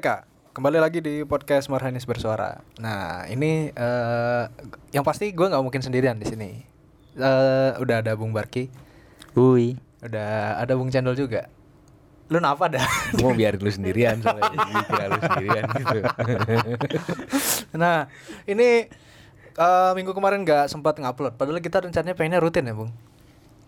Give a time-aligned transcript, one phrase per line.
[0.00, 0.24] Merdeka.
[0.56, 2.64] Kembali lagi di podcast Marhanis Bersuara.
[2.80, 4.44] Nah, ini eh
[4.96, 6.56] yang pasti gue nggak mungkin sendirian di sini.
[7.20, 8.72] Eh udah ada Bung Barki,
[9.36, 9.76] Ui.
[10.00, 11.52] udah ada Bung Cendol juga.
[12.32, 12.80] Lu apa dah?
[13.12, 14.48] Gue mau biarin lu sendirian soalnya
[14.88, 15.98] kira lu sendirian gitu
[17.84, 18.08] nah,
[18.48, 18.88] ini
[19.52, 21.36] eh minggu kemarin nggak sempat ngupload.
[21.36, 22.88] Padahal kita rencananya pengennya rutin ya, Bung.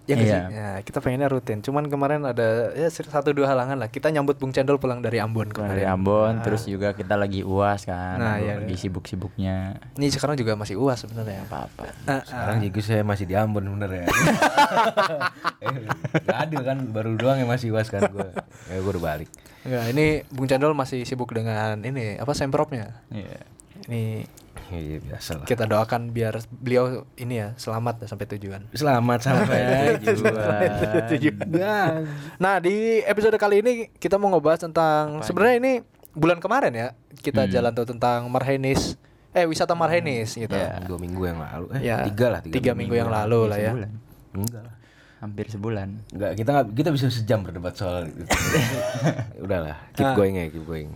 [0.02, 0.27] Ya Iya.
[0.27, 0.42] sih?
[0.51, 1.62] Ya, kita pengennya rutin.
[1.62, 3.87] Cuman kemarin ada ya satu dua halangan lah.
[3.87, 5.72] Kita nyambut Bung Cendol pulang dari Ambon kemarin.
[5.72, 8.19] Dari Ambon, Nah, terus juga kita lagi uas kan.
[8.19, 8.55] Nah, Lagi- iya.
[8.58, 9.78] lagi sibuk-sibuknya.
[9.95, 11.47] Ini sekarang juga masih uas sebenarnya.
[11.47, 11.86] Apa-apa.
[11.86, 14.05] Eh, Sekarang juga saya masih di Ambon bener ya
[15.62, 15.86] eh,
[16.20, 18.28] Gak adil kan Baru doang yang masih was kan gue
[18.67, 19.30] Ya gue udah balik
[19.62, 22.98] Enggak, ini Bung Cendol masih sibuk dengan ini apa sempropnya.
[23.08, 23.47] Iya.
[23.86, 24.27] Ini
[24.73, 26.84] Iya biasa lah kita doakan biar beliau
[27.15, 28.65] ini ya selamat ya sampai tujuan.
[28.73, 29.61] Selamat sampai
[31.12, 31.37] tujuan
[32.37, 35.73] Nah, di episode kali ini kita mau ngebahas tentang sebenarnya ini
[36.12, 37.53] bulan kemarin ya kita Hmm.
[37.53, 38.97] jalan tuh tentang Marhenis
[39.31, 40.53] eh wisata Marhenis gitu.
[40.53, 40.81] Ya.
[40.83, 43.73] Dua minggu yang lalu Eh Ya, tiga lah tiga minggu yang lalu lah ya.
[43.73, 43.92] Sebulan.
[44.33, 44.75] Enggak lah
[45.19, 45.89] Hampir sebulan.
[46.11, 48.27] Enggak, kita nggak kita bisa sejam berdebat soal itu.
[49.45, 50.12] Udahlah, keep Ah.
[50.12, 50.91] going ya, keep going.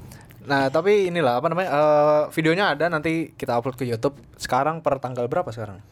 [0.47, 1.69] Nah, tapi inilah apa namanya?
[1.75, 4.17] eh, videonya ada nanti kita upload ke YouTube.
[4.39, 5.83] Sekarang per tanggal berapa sekarang?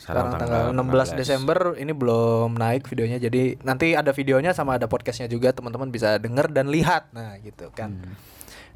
[0.00, 3.20] Sekarang, Sekarang tanggal, tanggal 16 Desember ini belum naik videonya.
[3.20, 7.12] Jadi nanti ada videonya sama ada podcastnya juga teman-teman bisa denger dan lihat.
[7.12, 8.00] Nah, gitu kan.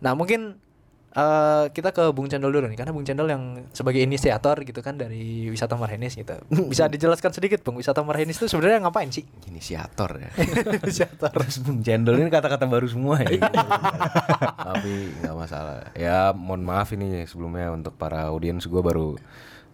[0.05, 0.61] Nah, mungkin
[1.15, 4.99] eh, kita ke Bung Cendol dulu nih karena Bung Cendol yang sebagai inisiator gitu kan
[4.99, 6.35] dari wisata Marhenis gitu.
[6.73, 9.23] Bisa dijelaskan sedikit Bung wisata Marhenis itu sebenarnya ngapain sih?
[9.47, 10.31] Inisiator ya.
[10.83, 11.31] inisiator.
[11.31, 13.39] Terus Bung Cendol ini kata-kata baru semua ya.
[13.39, 13.47] gitu.
[14.75, 15.95] Tapi nggak masalah.
[15.95, 19.15] Ya mohon maaf ini sebelumnya untuk para audiens gue baru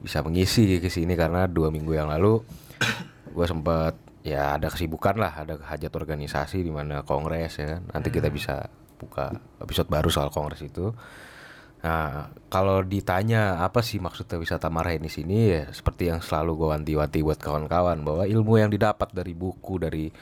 [0.00, 2.40] bisa mengisi ke sini karena dua minggu yang lalu
[3.36, 3.92] gue sempat
[4.24, 7.82] ya ada kesibukan lah, ada hajat organisasi di mana kongres ya kan.
[7.96, 8.68] Nanti kita bisa
[9.00, 10.92] buka episode baru soal kongres itu.
[11.80, 17.24] Nah, kalau ditanya apa sih maksudnya wisata Marhenis ini ya seperti yang selalu gue wanti-wanti
[17.24, 20.12] buat kawan-kawan bahwa ilmu yang didapat dari buku dari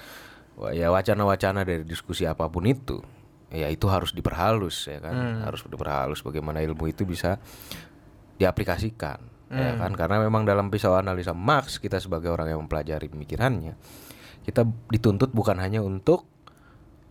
[0.70, 3.02] ya wacana-wacana dari diskusi apa pun itu
[3.50, 5.42] ya itu harus diperhalus ya kan?
[5.42, 7.42] Harus diperhalus bagaimana ilmu itu bisa
[8.38, 9.19] diaplikasikan
[9.50, 9.98] ya kan?
[9.98, 13.75] Karena memang dalam pisau analisa Marx kita sebagai orang yang mempelajari pemikirannya
[14.46, 14.62] kita
[14.94, 16.25] dituntut bukan hanya untuk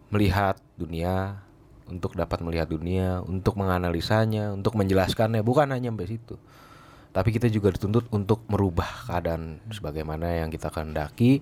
[0.07, 1.43] melihat dunia
[1.87, 6.35] untuk dapat melihat dunia, untuk menganalisanya, untuk menjelaskannya, bukan hanya sampai situ.
[7.15, 11.41] Tapi kita juga dituntut untuk merubah keadaan sebagaimana yang kita kehendaki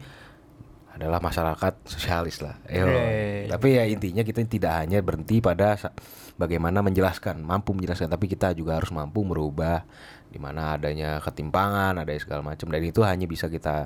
[0.95, 2.55] adalah masyarakat sosialis lah.
[2.71, 2.87] Yo.
[2.87, 3.51] Hey.
[3.51, 5.75] Tapi ya intinya kita tidak hanya berhenti pada
[6.39, 9.83] bagaimana menjelaskan, mampu menjelaskan, tapi kita juga harus mampu merubah
[10.31, 13.83] di mana adanya ketimpangan, ada segala macam dan itu hanya bisa kita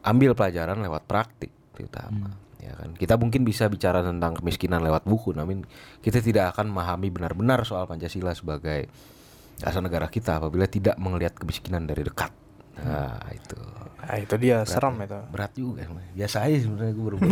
[0.00, 2.32] ambil pelajaran lewat praktik terutama.
[2.62, 5.66] Ya kan, kita mungkin bisa bicara tentang kemiskinan lewat buku, namun
[5.98, 8.86] kita tidak akan memahami benar-benar soal Pancasila sebagai
[9.58, 12.30] dasar negara kita apabila tidak melihat kemiskinan dari dekat.
[12.82, 13.58] Nah, itu
[14.02, 15.18] Nah, itu dia serem itu.
[15.30, 15.86] berat juga.
[16.14, 17.16] Biasa aja sebenarnya gue baru.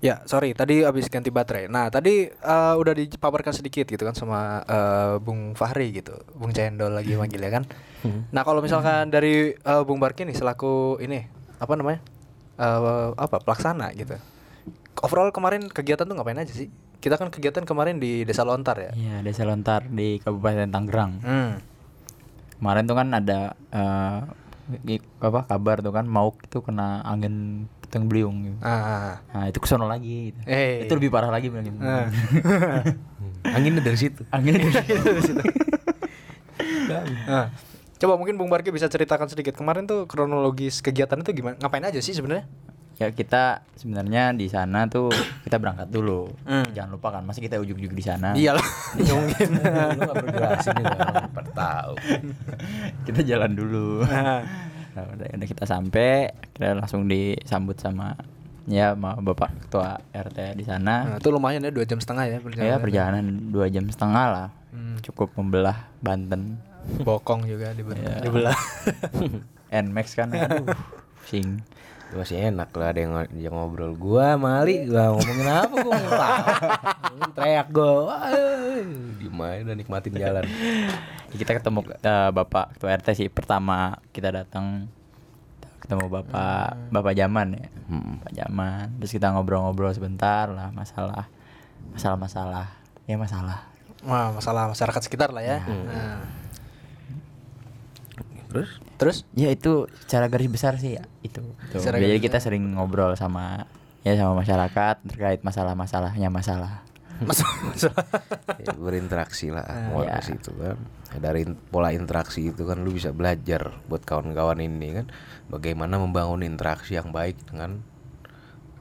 [0.00, 1.68] Ya, sorry, tadi habis ganti baterai.
[1.68, 6.16] Nah, tadi eh, udah dipaparkan sedikit gitu kan sama eh, Bung Fahri gitu.
[6.32, 7.64] Bung Cendol lagi manggil ya kan.
[8.34, 11.20] Nah, kalau misalkan dari eh, Bung Barki nih selaku ini
[11.60, 12.00] apa namanya?
[12.60, 12.80] Eh,
[13.16, 14.20] apa pelaksana gitu.
[15.00, 16.68] Overall kemarin kegiatan tuh ngapain aja sih?
[17.00, 18.92] Kita kan kegiatan kemarin di Desa Lontar ya.
[18.92, 21.12] Iya, Desa Lontar di Kabupaten Tangerang.
[21.24, 21.52] Hmm.
[22.60, 24.20] Kemarin tuh kan ada eh,
[24.86, 28.58] i- apa kabar tuh kan mau itu kena angin puting beliung gitu.
[28.60, 29.24] Ah.
[29.32, 30.40] Nah, itu kesono lagi gitu.
[30.44, 30.84] Eh.
[30.84, 31.80] Itu lebih parah lagi bilang gitu.
[31.80, 32.12] Ah.
[33.56, 34.20] Anginnya dari situ.
[34.28, 34.68] Anginnya
[36.90, 37.48] Nah,
[38.00, 41.60] coba mungkin Bung Barki bisa ceritakan sedikit kemarin tuh kronologis kegiatan itu gimana?
[41.60, 42.48] Ngapain aja sih sebenarnya?
[43.00, 45.08] ya kita sebenarnya di sana tuh
[45.48, 46.28] kita berangkat dulu.
[46.44, 46.68] Hmm.
[46.76, 48.36] Jangan lupa kan, masa kita ujug-ujug di sana.
[48.40, 48.60] Iyalah,
[49.00, 49.48] nggak mungkin.
[49.96, 50.76] Lu perlu jelasin
[51.60, 51.92] tahu.
[53.08, 54.04] kita jalan dulu.
[54.04, 54.44] Nah.
[54.90, 58.18] Nah, udah, udah kita sampai, kita langsung disambut sama
[58.68, 61.16] ya sama bapak ketua RT di sana.
[61.16, 62.68] Nah, itu lumayan ya dua jam setengah ya perjalanan.
[62.68, 66.69] Ya perjalanan dua jam setengah lah, Hmm, cukup membelah Banten.
[67.06, 68.20] bokong juga di Iya.
[68.22, 68.58] dibelah.
[69.70, 70.66] Nmax kan, aduh,
[71.22, 71.62] pusing.
[72.10, 76.42] Masih enak lah ada yang, yang ngobrol gua Mali gua ngomongin apa gua tahu.
[77.38, 78.18] teriak gua
[79.62, 80.42] dan nikmatin jalan
[81.38, 84.90] Kita ketemu eh, bapak ketua RT sih pertama kita datang
[85.78, 88.86] ketemu bapak bapak zaman ya, bapak zaman.
[88.98, 91.30] Terus kita ngobrol-ngobrol sebentar lah masalah
[91.94, 92.74] masalah-masalah
[93.06, 93.70] ya masalah.
[94.02, 95.62] Wah, masalah masyarakat sekitar lah ya.
[95.62, 96.39] Nah.
[98.50, 99.16] Terus Terus?
[99.32, 101.40] Ya itu secara garis besar sih ya itu.
[101.72, 103.64] Secara Jadi garis kita sering ngobrol sama
[104.02, 106.82] ya sama masyarakat terkait masalah-masalahnya masalah.
[107.24, 108.04] Mas, masalah.
[108.60, 110.20] Ya, berinteraksi lah Ah, mulai ya.
[110.20, 110.76] ke situ kan
[111.16, 115.06] dari pola interaksi itu kan lu bisa belajar buat kawan-kawan ini kan
[115.48, 117.80] bagaimana membangun interaksi yang baik dengan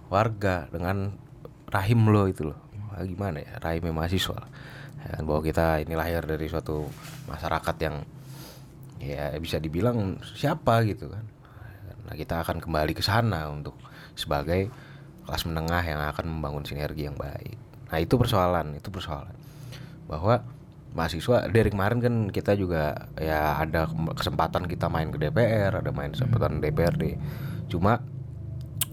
[0.09, 1.15] warga dengan
[1.69, 4.39] rahim lo itu loh Wah, gimana ya rahimnya mahasiswa.
[4.99, 6.89] Ya kan, bahwa kita ini lahir dari suatu
[7.29, 8.01] masyarakat yang
[8.99, 11.25] ya bisa dibilang siapa gitu kan.
[12.05, 13.75] Nah kita akan kembali ke sana untuk
[14.13, 14.67] sebagai
[15.23, 17.55] kelas menengah yang akan membangun sinergi yang baik.
[17.89, 19.33] Nah itu persoalan itu persoalan.
[20.05, 20.43] Bahwa
[20.93, 23.85] mahasiswa dari kemarin kan kita juga ya ada
[24.17, 27.13] kesempatan kita main ke DPR ada main kesempatan DPRD
[27.69, 28.01] cuma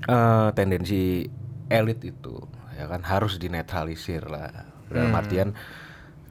[0.04, 1.24] eh, tendensi
[1.72, 2.36] elit itu
[2.76, 4.52] ya kan harus dinetralisir lah.
[4.86, 5.50] Dalam artian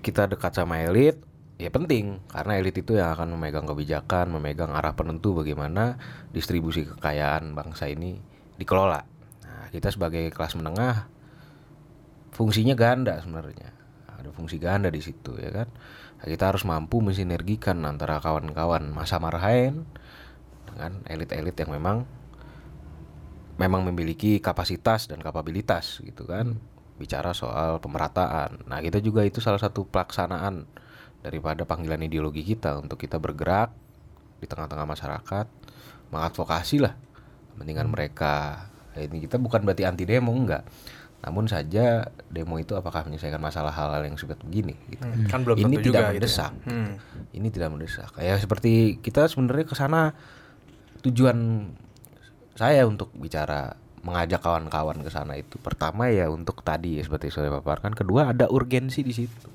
[0.06, 1.18] kita dekat sama elit
[1.56, 5.96] ya penting karena elit itu yang akan memegang kebijakan memegang arah penentu bagaimana
[6.36, 8.20] distribusi kekayaan bangsa ini
[8.60, 9.02] dikelola.
[9.44, 11.08] Nah kita sebagai kelas menengah
[12.36, 13.72] fungsinya ganda sebenarnya.
[14.20, 15.72] Ada fungsi ganda di situ ya kan?
[16.20, 19.88] Nah, kita harus mampu mensinergikan antara kawan-kawan masa marhaen
[20.68, 22.04] dengan elit-elit yang memang
[23.56, 26.60] memang memiliki kapasitas dan kapabilitas gitu kan?
[27.00, 28.68] Bicara soal pemerataan.
[28.68, 30.68] Nah kita juga itu salah satu pelaksanaan
[31.26, 33.74] daripada panggilan ideologi kita untuk kita bergerak
[34.38, 35.46] di tengah-tengah masyarakat
[36.14, 36.94] mengadvokasi lah
[37.58, 38.70] kepentingan mereka.
[38.94, 40.62] Ini kita bukan berarti anti demo enggak.
[41.26, 45.02] Namun saja demo itu apakah menyelesaikan masalah hal-hal yang seperti begini gitu.
[45.02, 46.14] Hmm, kan belum ini tidak juga gitu ya.
[46.14, 46.54] mendesak.
[46.70, 46.92] Hmm.
[47.34, 48.10] ini tidak mendesak.
[48.14, 50.14] Kayak seperti kita sebenarnya ke sana
[51.02, 51.70] tujuan
[52.54, 53.74] saya untuk bicara
[54.06, 58.46] mengajak kawan-kawan ke sana itu pertama ya untuk tadi ya seperti saya paparkan kedua ada
[58.46, 59.50] urgensi di situ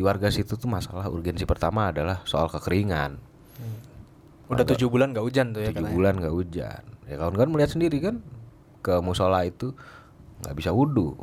[0.00, 3.20] di warga situ tuh masalah urgensi pertama adalah soal kekeringan.
[4.48, 5.92] Udah tujuh bulan gak hujan tuh ya tujuh katanya.
[6.00, 6.82] bulan nggak hujan.
[7.04, 8.24] Ya kawan-kawan melihat sendiri kan
[8.80, 9.76] ke musola itu
[10.40, 11.20] nggak bisa wudhu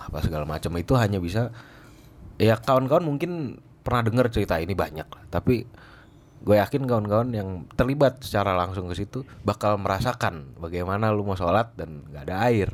[0.00, 0.72] apa segala macam.
[0.80, 1.52] Itu hanya bisa
[2.40, 5.68] ya kawan-kawan mungkin pernah dengar cerita ini banyak lah tapi
[6.42, 11.76] gue yakin kawan-kawan yang terlibat secara langsung ke situ bakal merasakan bagaimana lu mau sholat
[11.76, 12.72] dan nggak ada air.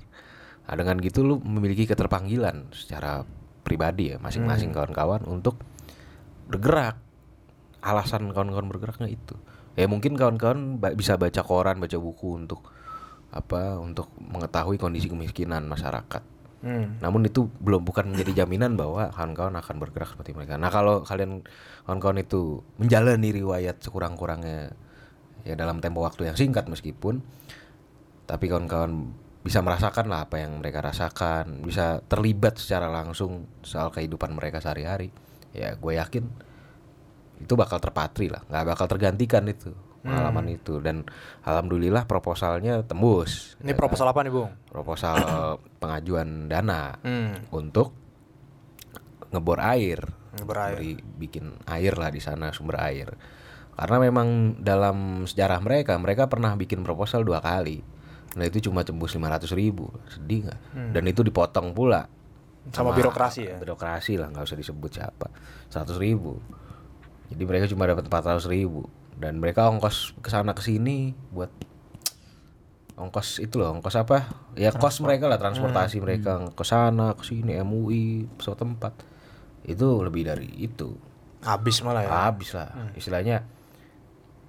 [0.71, 3.27] Nah, dengan gitu lu memiliki keterpanggilan secara
[3.63, 5.59] pribadi ya masing-masing kawan-kawan untuk
[6.51, 6.99] bergerak.
[7.83, 9.35] Alasan kawan-kawan bergeraknya itu.
[9.75, 12.71] Ya mungkin kawan-kawan bisa baca koran baca buku untuk
[13.33, 16.23] apa untuk mengetahui kondisi kemiskinan masyarakat.
[16.63, 16.95] Hmm.
[17.03, 20.55] namun itu belum bukan menjadi jaminan bahwa kawan-kawan akan bergerak seperti mereka.
[20.55, 21.43] Nah kalau kalian
[21.83, 24.71] kawan-kawan itu menjalani riwayat sekurang-kurangnya
[25.43, 27.19] ya dalam tempo waktu yang singkat meskipun
[28.31, 29.11] tapi kawan-kawan
[29.43, 35.11] bisa merasakan lah apa yang mereka rasakan bisa terlibat secara langsung soal kehidupan mereka sehari-hari
[35.51, 36.25] ya gue yakin
[37.39, 41.07] itu bakal terpatri lah nggak bakal tergantikan itu pengalaman itu dan
[41.43, 44.51] alhamdulillah proposalnya tembus Ini ya proposal apa nih, Bung?
[44.67, 45.15] proposal
[45.83, 47.39] pengajuan dana Hmm.
[47.51, 47.95] untuk
[49.31, 50.03] ngebor air,
[50.35, 50.77] Ngebor air.
[50.77, 53.15] Beri- bikin air lah di sana sumber air.
[53.73, 57.81] Karena memang dalam sejarah mereka, mereka pernah bikin proposal dua kali.
[58.33, 60.61] Nah itu cuma tembus 500 ribu, sedih nggak?
[60.93, 62.09] Dan itu dipotong pula
[62.63, 62.71] Hmm.
[62.71, 63.59] Sama birokrasi ya?
[63.59, 65.27] Birokrasi lah, nggak usah disebut siapa.
[65.67, 66.39] 100 ribu.
[67.27, 68.87] Jadi mereka cuma dapat 400 ribu.
[69.19, 71.51] Dan mereka ongkos ke sana ke sini buat
[72.95, 74.31] ongkos itu loh, ongkos apa?
[74.55, 76.05] Ya kos mereka lah, transportasi Hmm.
[76.07, 78.93] mereka ke sana, ke sini, MUI, pesawat tempat.
[79.67, 80.95] Itu lebih dari itu.
[81.43, 82.31] Habis malah ya.
[82.31, 82.71] Habis lah.
[82.95, 83.43] Istilahnya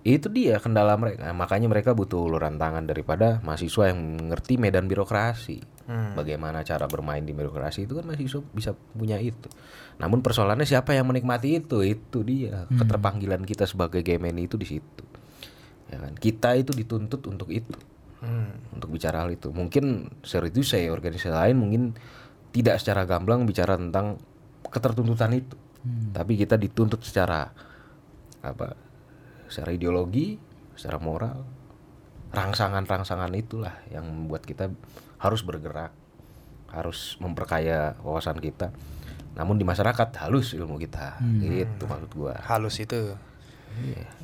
[0.04, 1.32] itu dia kendala mereka.
[1.32, 5.64] Makanya mereka butuh uluran tangan daripada mahasiswa yang mengerti medan birokrasi.
[5.88, 6.12] Hmm.
[6.16, 9.48] Bagaimana cara bermain di birokrasi itu kan mahasiswa bisa punya itu.
[10.04, 11.80] Namun persoalannya siapa yang menikmati itu?
[11.88, 12.68] Itu dia.
[12.68, 15.04] Keterpanggilan kita sebagai GMNI itu di situ.
[15.88, 16.20] Ya kan?
[16.20, 17.80] Kita itu dituntut untuk itu.
[18.20, 18.60] Hmm.
[18.76, 19.56] Untuk bicara hal itu.
[19.56, 21.82] Mungkin serius saya organisasi lain mungkin
[22.52, 24.20] tidak secara gamblang bicara tentang
[24.68, 25.56] ketertuntutan itu.
[26.12, 27.48] Tapi kita dituntut secara
[28.44, 28.83] apa?
[29.54, 30.42] Secara ideologi,
[30.74, 31.46] secara moral,
[32.34, 34.74] rangsangan-rangsangan itulah yang membuat kita
[35.22, 35.94] harus bergerak,
[36.74, 38.74] harus memperkaya wawasan kita.
[39.38, 42.34] Namun di masyarakat halus ilmu kita, gitu maksud gua.
[42.42, 43.14] Halus itu.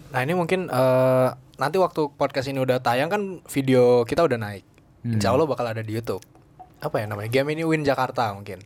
[0.10, 1.30] Nah ini mungkin eh,
[1.62, 4.66] nanti waktu podcast ini udah tayang kan video kita udah naik.
[5.06, 6.26] Insya Allah bakal ada di YouTube.
[6.82, 7.30] Apa ya namanya?
[7.30, 8.62] Game ini Win Jakarta mungkin.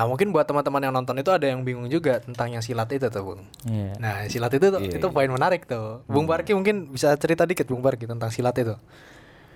[0.00, 3.04] Nah mungkin buat teman-teman yang nonton itu ada yang bingung juga tentang yang silat itu
[3.04, 3.44] tuh bung.
[3.68, 3.92] Iya.
[4.00, 6.00] Nah silat itu tuh- Iya, itu poin menarik tuh.
[6.08, 8.72] Bung Barki mungkin bisa cerita dikit Bung Barki tentang silat itu.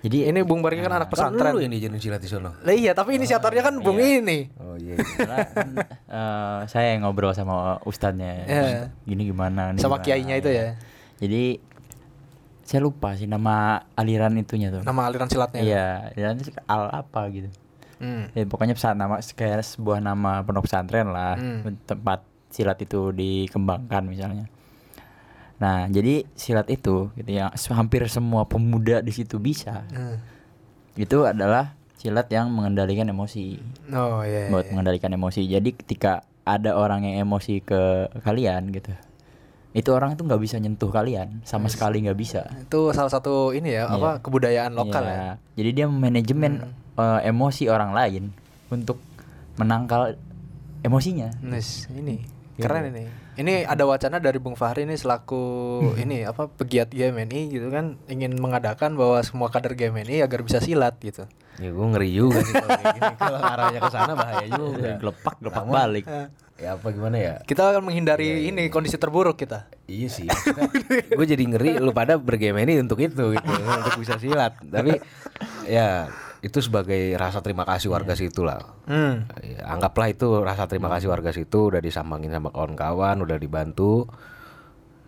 [0.05, 1.49] Jadi Ini Bung Barki kan anak Kan pesantren.
[1.49, 2.53] lu yang diajarin silat di sono.
[2.61, 4.53] Lah iya tapi inisiatornya kan Bung ini.
[4.55, 5.01] Oh iya.
[5.17, 5.69] karena kan,
[6.05, 8.93] eh, saya yang ngobrol sama ustadznya Iya.
[9.01, 10.77] gini gimana nih Sama gimana, kiainya itu ya.
[11.17, 11.57] jadi
[12.61, 14.85] saya lupa sih nama aliran itunya tuh.
[14.85, 15.57] Nama aliran silatnya.
[15.59, 17.49] Iya, aliran al apa gitu.
[17.95, 18.27] Hmm.
[18.31, 21.79] Ya, pokoknya pesantren nama kayak sebuah nama pondok pesantren lah, Hmm.
[21.85, 24.45] tempat silat itu dikembangkan misalnya.
[25.55, 29.87] Nah, jadi silat itu gitu ya, hampir semua pemuda di situ bisa.
[29.91, 30.19] Hmm.
[30.95, 33.59] Itu adalah silat yang mengendalikan emosi.
[33.91, 34.51] Oh iya.
[34.51, 34.71] buat iya.
[34.75, 35.47] mengendalikan emosi.
[35.47, 38.91] Jadi ketika ada orang yang emosi ke kalian gitu,
[39.71, 42.47] itu orang itu nggak bisa nyentuh kalian sama sekali nggak bisa.
[42.59, 44.21] Itu salah satu ini ya, apa Iya.
[44.21, 45.15] kebudayaan lokal Iya.
[45.15, 45.23] ya.
[45.31, 45.39] Hmm.
[45.55, 46.53] Jadi dia manajemen
[46.95, 48.23] eh, emosi orang lain
[48.67, 48.99] untuk
[49.55, 50.15] menangkal
[50.81, 51.31] emosinya.
[51.39, 52.19] Nis, ini
[52.55, 52.71] Iya.
[52.71, 53.03] keren ini.
[53.35, 55.43] Ini ada wacana dari Bung Fahri ini selaku
[55.83, 55.99] Hmm.
[56.07, 60.95] ini apa pegiat GMNI gitu kan ingin mengadakan bahwa semua kader GMNI agar bisa silat
[61.03, 61.27] gitu.
[61.59, 63.15] Ya gue ngeri juga sih kalau kayak gini.
[63.15, 64.91] Kalau arahnya ke sana bahaya juga.
[64.99, 66.05] Gelepak gelepak Namun, balik.
[66.55, 67.33] Ya apa gimana ya?
[67.43, 69.67] Kita akan menghindari ini kondisi terburuk kita.
[69.91, 70.27] Iya sih.
[71.11, 74.55] gue jadi ngeri lu pada bergemeni untuk itu gitu, untuk bisa silat.
[74.63, 74.95] Tapi
[75.67, 76.07] ya
[76.45, 78.61] itu sebagai rasa terima kasih warga situ lah.
[78.85, 79.25] Hmm.
[79.39, 84.05] Ya, anggaplah itu rasa terima kasih warga situ udah disambangin sama kawan-kawan, udah dibantu.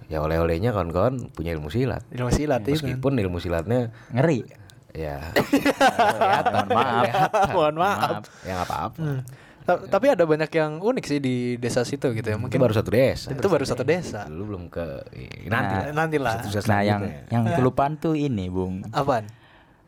[0.07, 2.01] Ya oleh-olehnya kawan-kawan punya ilmu silat.
[2.09, 2.73] Ilmu silat itu.
[2.73, 4.41] Meskipun ilmu silatnya Ngeri.
[4.89, 5.29] ya
[6.15, 7.03] kelihatan, Maaf.
[7.03, 7.47] kelihatan.
[7.51, 8.21] Mohon maaf.
[8.41, 8.97] Ya nggak apa-apa.
[8.97, 9.21] Hmm.
[9.61, 12.33] Ta- Tapi ada banyak yang unik sih di desa situ gitu ya.
[12.33, 13.29] Itu Mungkin baru satu desa.
[13.29, 14.25] itu baru satu desa.
[14.25, 15.93] Lu belum ke eh, nanti Nah, lah.
[15.93, 16.33] nanti lah.
[16.39, 17.29] Satu desa Nah yang selanjutnya.
[17.29, 18.81] yang kelupaan tuh ini bung.
[18.89, 19.27] Apaan?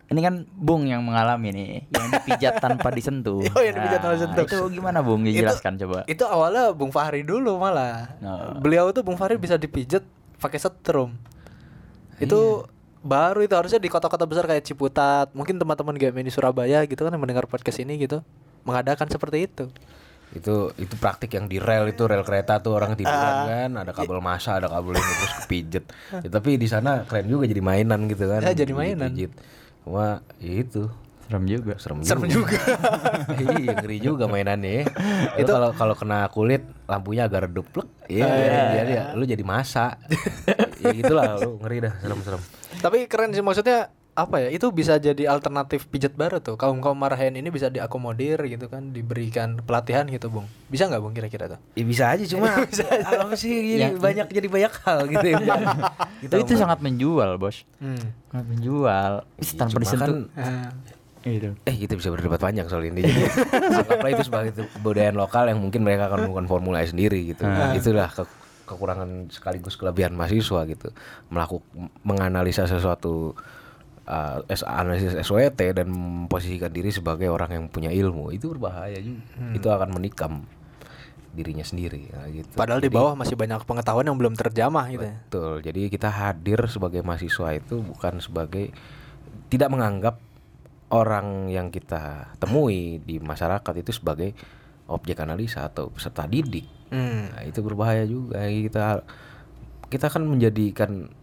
[0.09, 3.45] Ini kan Bung yang mengalami nih, yang dipijat tanpa disentuh.
[3.45, 4.43] Oh, yang dipijat tanpa disentuh.
[4.43, 5.21] Itu gimana Bung?
[5.21, 6.01] Dijelaskan coba.
[6.03, 8.17] Itu awalnya Bung Fahri dulu malah.
[8.19, 8.57] Oh.
[8.57, 10.01] Beliau tuh Bung Fahri bisa dipijat
[10.35, 11.13] pakai setrum.
[12.17, 12.65] Itu
[12.99, 17.09] baru itu harusnya di kota-kota besar kayak Ciputat, mungkin teman-teman GMI di Surabaya gitu kan
[17.09, 18.19] yang mendengar podcast ini gitu
[18.61, 19.65] mengadakan seperti itu.
[20.29, 23.49] itu itu praktik yang di rel itu rel kereta tuh orang tiduran Ah.
[23.65, 25.85] kan ada kabel masa ada kabel ini terus kepijet
[26.21, 29.09] ya, tapi di sana keren juga jadi mainan gitu kan Ya, jadi mainan.
[29.09, 29.33] Pijit.
[29.89, 30.85] Cuma ya itu.
[31.29, 31.73] Serem juga.
[31.77, 32.57] serem, Serem juga.
[33.41, 34.85] iya ngeri juga mainannya ya.
[35.37, 38.25] itu kalau kalau kena kulit lampunya agak redup plek iya
[38.81, 40.01] jadi ya, lu jadi masa
[40.81, 41.93] ya gitulah lu ngeri dah.
[42.01, 42.41] Serem-serem
[42.81, 44.49] Tapi keren sih maksudnya apa ya?
[44.49, 46.55] Itu bisa jadi alternatif pijat baru tuh.
[46.55, 50.45] Kaum kaum marahin ini bisa diakomodir gitu kan, diberikan pelatihan gitu, Bung.
[50.65, 51.59] Bisa nggak Bung kira-kira tuh?
[51.71, 52.51] ya bisa aja cuma
[53.23, 53.89] apa sih Ya.
[53.91, 55.37] banyak jadi banyak hal gitu ya
[56.19, 57.63] Itu, itu sangat menjual bos.
[57.77, 58.11] Hmm.
[58.27, 59.11] Sangat menjual.
[59.37, 60.15] Ih, tanpa cuma disentuh.
[60.35, 60.69] Ah.
[61.19, 61.51] Gitu.
[61.63, 63.01] Eh kita bisa berdebat panjang soal ini.
[63.01, 63.21] Jadi
[63.79, 67.43] anggaplah itu sebagai kebudayaan lokal yang mungkin mereka akan melakukan formula sendiri gitu.
[67.73, 68.27] Itulah ke-
[68.65, 70.91] kekurangan sekaligus kelebihan mahasiswa gitu.
[71.27, 71.65] Melakukan
[72.01, 73.33] menganalisa sesuatu
[74.09, 79.21] uh, analisis SWT dan memposisikan diri sebagai orang yang punya ilmu itu berbahaya juga.
[79.53, 80.49] Itu akan menikam
[81.29, 82.57] dirinya sendiri ya, gitu.
[82.57, 85.15] Padahal di bawah masih banyak pengetahuan yang belum terjamah gitu ya.
[85.29, 85.53] Betul.
[85.61, 88.73] Jadi kita hadir sebagai mahasiswa itu bukan sebagai
[89.53, 90.17] tidak menganggap
[90.89, 94.33] orang yang kita temui di masyarakat itu sebagai
[94.89, 96.65] objek analisa atau peserta didik.
[96.89, 97.29] Hmm.
[97.29, 98.41] Nah, itu berbahaya juga.
[98.49, 99.05] Kita
[99.89, 101.13] kita kan menjadikan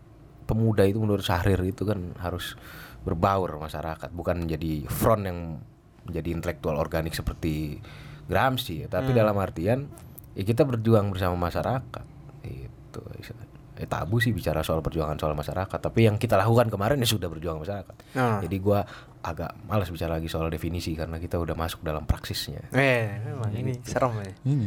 [0.46, 2.54] pemuda itu menurut Syahrir itu kan harus
[3.02, 5.38] berbaur masyarakat, bukan menjadi front yang
[6.06, 7.78] menjadi intelektual organik seperti
[8.26, 9.86] Gramsci, tapi dalam artian
[10.34, 12.04] ya kita berjuang bersama masyarakat.
[12.42, 13.00] Itu
[13.78, 17.30] eh, tabu sih bicara soal perjuangan soal masyarakat, tapi yang kita lakukan kemarin ya sudah
[17.30, 17.94] berjuang masyarakat.
[18.18, 18.42] Ah.
[18.42, 18.82] Jadi gua
[19.22, 22.66] agak malas bicara lagi soal definisi karena kita udah masuk dalam praksisnya.
[22.74, 23.94] Eh, memang ini gitu.
[23.94, 24.32] serem ya.
[24.42, 24.66] Ini.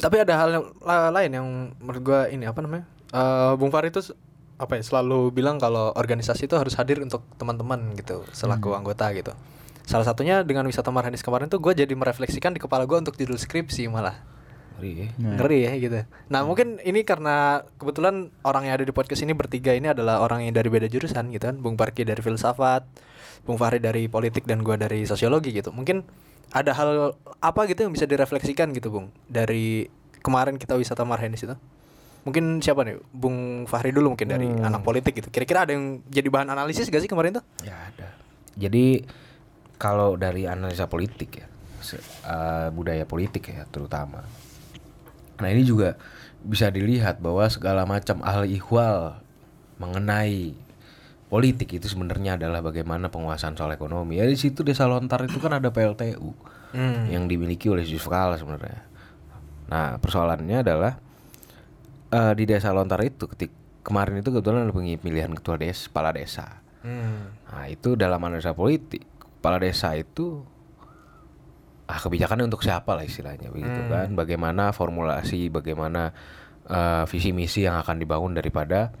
[0.00, 2.88] Tapi ada hal yang la- lain yang menurut gua ini apa namanya?
[3.12, 4.00] Eh, Bung Fahri itu
[4.60, 9.32] apa ya selalu bilang kalau organisasi itu harus hadir untuk teman-teman gitu selaku anggota gitu.
[9.88, 13.40] Salah satunya dengan wisata Marhanis kemarin tuh gue jadi merefleksikan di kepala gue untuk judul
[13.40, 14.20] skripsi malah
[14.80, 15.08] Ngeri ya.
[15.36, 15.96] ngeri ya gitu.
[16.32, 20.44] Nah mungkin ini karena kebetulan orang yang ada di podcast ini bertiga ini adalah orang
[20.48, 21.60] yang dari beda jurusan gitu kan.
[21.60, 22.88] Bung Parki dari filsafat,
[23.44, 25.68] Bung Fahri dari politik dan gua dari sosiologi gitu.
[25.68, 26.00] Mungkin
[26.56, 27.12] ada hal
[27.44, 29.92] apa gitu yang bisa direfleksikan gitu Bung dari
[30.24, 31.56] kemarin kita wisata Marhanis itu.
[32.20, 33.00] Mungkin siapa nih?
[33.10, 35.32] Bung Fahri dulu mungkin dari anak politik gitu.
[35.32, 37.44] Kira-kira ada yang jadi bahan analisis gak sih kemarin tuh?
[37.64, 38.12] Ya ada.
[38.60, 39.04] Jadi
[39.80, 41.46] kalau dari analisa politik ya,
[42.28, 44.20] eh, budaya politik ya terutama.
[45.40, 45.96] Nah ini juga
[46.40, 49.16] bisa dilihat bahwa segala macam hal ihwal
[49.80, 50.52] mengenai
[51.32, 54.20] politik itu sebenarnya adalah bagaimana penguasaan soal ekonomi.
[54.20, 56.36] Ya di situ desa lontar itu kan ada PLTU
[56.70, 57.10] Hmm.
[57.10, 58.86] yang dimiliki oleh Yusuf Kala sebenarnya.
[59.66, 61.02] Nah persoalannya adalah
[62.10, 63.50] eh, di desa lontar itu ketik
[63.80, 66.60] kemarin itu kebetulan ada pemilihan ketua desa, kepala desa.
[66.84, 67.32] Hmm.
[67.48, 70.44] Nah itu dalam analisa politik kepala desa itu
[71.90, 73.90] ah kebijakannya untuk siapa lah istilahnya begitu Hmm.
[73.90, 76.14] kan bagaimana formulasi bagaimana
[76.70, 78.94] eh, visi misi yang akan dibangun daripada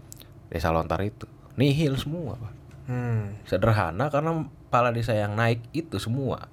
[0.50, 2.52] desa lontar itu nihil semua Pak.
[2.90, 3.38] Hmm.
[3.46, 6.50] sederhana karena kepala desa yang naik itu semua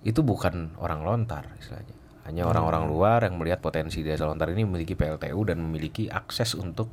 [0.00, 1.95] itu bukan orang lontar istilahnya
[2.26, 6.90] hanya orang-orang luar yang melihat potensi desa lontar ini memiliki PLTU dan memiliki akses untuk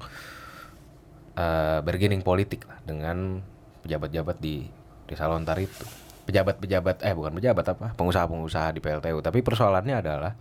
[1.33, 3.41] eh bargaining politik lah dengan
[3.81, 4.69] pejabat-pejabat di
[5.09, 5.81] desa lontar itu.
[6.29, 10.31] Pejabat-pejabat eh bukan pejabat apa pengusaha-pengusaha di PLTU tapi persoalannya adalah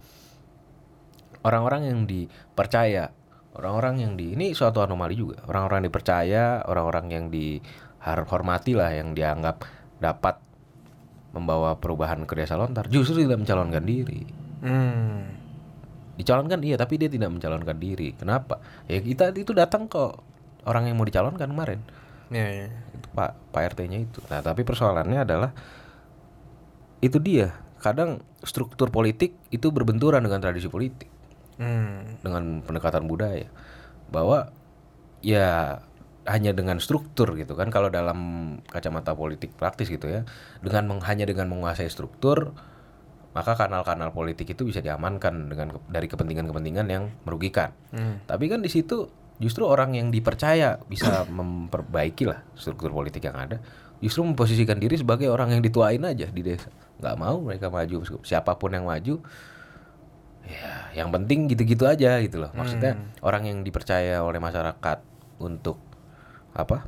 [1.49, 3.09] orang-orang yang dipercaya
[3.57, 5.41] orang-orang yang di ini suatu anomali juga.
[5.49, 9.65] Orang-orang yang dipercaya orang-orang yang dihormati lah yang dianggap
[9.97, 10.37] dapat
[11.33, 15.27] membawa perubahan ke desa lontar justru tidak mencalonkan diri Hmm.
[16.13, 18.15] dicalonkan iya tapi dia tidak mencalonkan diri.
[18.15, 18.63] Kenapa?
[18.87, 20.23] Ya kita itu datang kok
[20.69, 21.83] orang yang mau dicalonkan kemarin.
[22.33, 22.69] Ya, ya.
[22.97, 24.23] itu pak pak rt-nya itu.
[24.31, 25.51] Nah tapi persoalannya adalah
[27.03, 27.53] itu dia.
[27.83, 31.11] Kadang struktur politik itu berbenturan dengan tradisi politik.
[31.61, 32.19] Hmm.
[32.25, 33.51] dengan pendekatan budaya.
[34.09, 34.51] Bahwa
[35.21, 35.83] ya
[36.25, 37.69] hanya dengan struktur gitu kan.
[37.69, 38.19] Kalau dalam
[38.71, 40.23] kacamata politik praktis gitu ya.
[40.63, 42.55] Dengan meng- hanya dengan menguasai struktur
[43.33, 47.73] maka kanal-kanal politik itu bisa diamankan dengan ke- dari kepentingan-kepentingan yang merugikan.
[47.93, 48.21] Hmm.
[48.29, 49.09] tapi kan di situ
[49.41, 53.59] justru orang yang dipercaya bisa memperbaiki lah struktur politik yang ada
[54.03, 56.69] justru memposisikan diri sebagai orang yang dituain aja di desa.
[56.99, 58.03] Nggak mau mereka maju.
[58.27, 59.23] Siapa pun yang maju
[60.43, 62.51] ya yang penting gitu-gitu aja gitu loh.
[62.51, 64.99] Maksudnya orang yang dipercaya oleh masyarakat
[65.39, 65.79] untuk
[66.53, 66.85] apa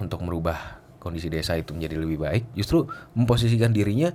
[0.00, 4.12] untuk merubah kondisi desa itu menjadi lebih baik justru memposisikan dirinya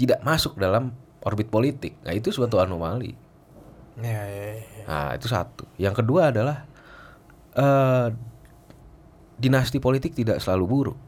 [0.00, 2.00] tidak masuk dalam orbit politik.
[2.00, 3.12] Nah itu suatu anomali.
[4.00, 4.84] Ya, ya, ya.
[4.88, 5.68] nah itu satu.
[5.76, 6.64] Yang kedua adalah
[7.52, 8.08] eh
[9.36, 10.98] dinasti politik tidak selalu buruk.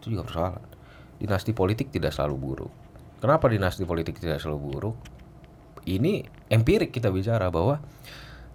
[0.00, 0.64] Itu juga persoalan.
[1.16, 2.72] Dinasti politik tidak selalu buruk.
[3.24, 4.96] Kenapa dinasti politik tidak selalu buruk?
[5.88, 7.80] Ini empirik kita bicara bahwa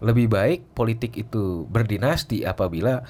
[0.06, 3.02] lebih baik politik itu berdinasti apabila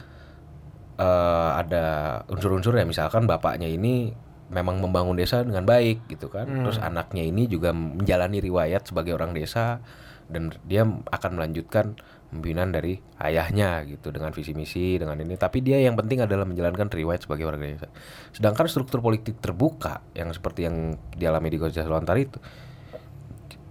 [0.96, 1.86] eh, ada
[2.32, 2.88] unsur-unsur ya.
[2.88, 4.12] Misalkan bapaknya ini
[4.50, 6.46] memang membangun desa dengan baik gitu kan.
[6.46, 9.82] Terus anaknya ini juga menjalani riwayat sebagai orang desa
[10.30, 11.98] dan dia akan melanjutkan
[12.30, 15.34] pembinaan dari ayahnya gitu dengan visi misi dengan ini.
[15.38, 17.90] Tapi dia yang penting adalah menjalankan riwayat sebagai orang desa.
[18.34, 22.38] Sedangkan struktur politik terbuka yang seperti yang dialami di Gojek Lontar itu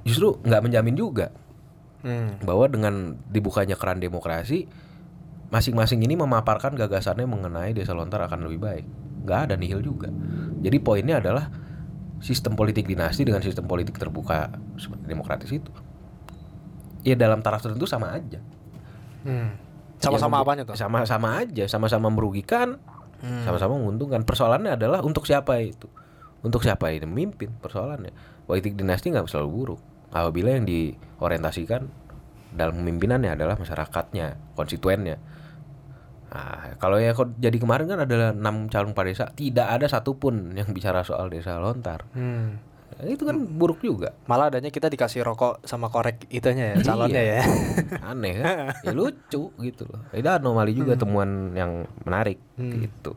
[0.06, 1.28] justru nggak menjamin juga
[1.98, 2.38] Hmm.
[2.46, 4.70] bahwa dengan dibukanya keran demokrasi
[5.48, 8.86] masing-masing ini memaparkan gagasannya mengenai desa lontar akan lebih baik.
[9.24, 10.12] Nggak ada nihil juga.
[10.60, 11.48] Jadi poinnya adalah
[12.20, 15.70] sistem politik dinasti dengan sistem politik terbuka seperti demokratis itu.
[17.06, 18.42] Ya dalam taraf tertentu sama aja.
[19.24, 19.56] Hmm.
[19.98, 20.76] Sama-sama Ya, apanya tuh?
[20.78, 21.64] sama-sama aja.
[21.66, 22.78] Sama-sama merugikan.
[23.18, 23.42] Hmm.
[23.42, 24.22] sama-sama menguntungkan.
[24.22, 25.90] Persoalannya adalah untuk siapa itu?
[26.38, 27.50] Untuk siapa ini memimpin?
[27.58, 28.14] Persoalannya.
[28.46, 29.80] Politik dinasti nggak selalu buruk.
[30.14, 31.82] Apabila yang diorientasikan
[32.54, 35.18] dalam pemimpinannya adalah masyarakatnya konstituennya
[36.28, 40.52] nah, kalau ya kok jadi kemarin kan ada enam calon kepala desa tidak ada satupun
[40.56, 42.04] yang bicara soal desa lontar.
[42.12, 42.60] Hmm.
[42.98, 44.10] Nah, itu kan buruk juga.
[44.26, 47.40] Malah adanya kita dikasih rokok sama korek itunya ya, calonnya ya.
[48.10, 48.56] aneh kan?
[48.86, 50.02] Ya lucu gitu loh.
[50.10, 53.14] Itu anomali juga temuan yang menarik gitu.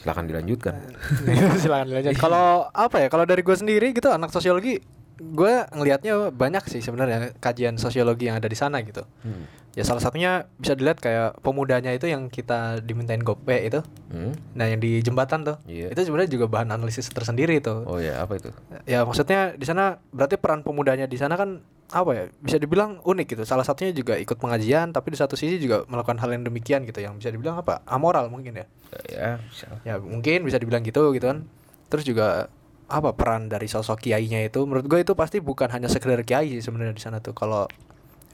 [0.00, 0.80] Silakan dilanjutkan.
[1.62, 2.16] Silakan dilanjut.
[2.16, 3.08] Kalau apa ya?
[3.12, 4.80] Kalau dari gue sendiri gitu anak sosiologi
[5.16, 9.06] gue ngelihatnya banyak sih sebenarnya kajian sosiologi yang ada di sana gitu.
[9.22, 9.46] Hmm.
[9.74, 13.82] Ya salah satunya bisa dilihat kayak pemudanya itu yang kita dimintain gope itu.
[14.06, 14.30] Hmm?
[14.54, 15.90] Nah yang di jembatan tuh, Iya.
[15.90, 17.82] itu sebenarnya juga bahan analisis tersendiri tuh.
[17.82, 18.54] oh ya apa itu
[18.86, 21.58] Ya maksudnya di sana berarti peran pemudanya di sana kan
[21.90, 23.42] apa ya bisa dibilang unik gitu.
[23.42, 27.02] Salah satunya juga ikut pengajian, tapi di satu sisi juga melakukan hal yang demikian gitu,
[27.02, 28.66] yang bisa dibilang apa amoral mungkin ya.
[29.10, 29.66] ya bisa.
[29.82, 31.50] Ya mungkin bisa dibilang gitu gitu kan.
[31.90, 32.46] Terus juga
[32.84, 36.62] apa peran dari sosok kiainya itu menurut gue itu pasti bukan hanya sekedar kiai sih
[36.62, 37.64] sebenarnya di sana tuh kalau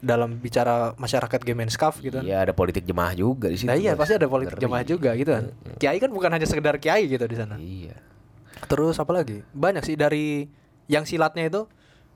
[0.01, 2.25] dalam bicara masyarakat Gemenskaf gitu kan.
[2.25, 3.69] Iya ada politik jemaah juga di situ.
[3.69, 4.65] Nah iya pasti ada politik Ngeri.
[4.65, 5.45] jemaah juga gitu kan.
[5.77, 7.55] Kiai kan bukan hanya sekedar kiai gitu di sana.
[7.61, 7.95] Iya.
[8.65, 9.45] Terus apa lagi?
[9.53, 10.49] Banyak sih dari
[10.89, 11.61] yang silatnya itu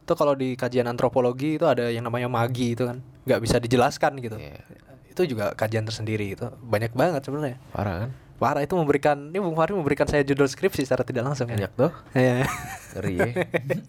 [0.06, 4.18] tuh kalau di kajian antropologi itu ada yang namanya magi itu kan nggak bisa dijelaskan
[4.18, 4.38] gitu.
[4.42, 4.66] Iya.
[5.14, 7.62] Itu juga kajian tersendiri itu banyak banget sebenarnya.
[7.70, 8.12] Parah kan?
[8.36, 11.56] Parah itu memberikan ini Bung Fahri memberikan saya judul skripsi secara tidak langsung ya.
[11.56, 11.92] Banyak tuh.
[12.12, 12.44] Iya.
[12.96, 13.28] Ngeri ya.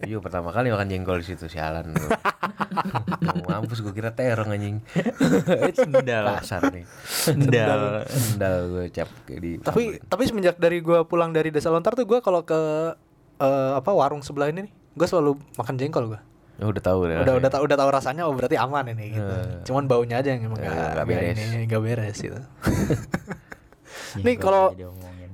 [0.07, 1.91] Iya pertama kali makan jengkol di situ sialan.
[3.47, 4.79] mampus gue kira terong anjing.
[5.75, 6.39] Sendal.
[6.39, 6.87] Kasar nih.
[7.03, 8.07] Sendal.
[8.07, 9.59] Sendal gue cap di.
[9.59, 12.59] tapi tapi semenjak dari gua pulang dari Desa Lontar tuh gua kalau ke
[13.37, 16.21] eh, apa warung sebelah ini nih, gua selalu makan jengkol gua.
[16.57, 19.29] Ya, udah tahu Udah udah tahu udah tahu rasanya oh berarti aman ini gitu.
[19.29, 19.61] Eh.
[19.61, 21.37] Cuman baunya aja yang emang Eh, nggak nggak beres.
[21.37, 22.39] ini nggak beres gitu.
[24.15, 24.71] Nih, Nih, kalau-.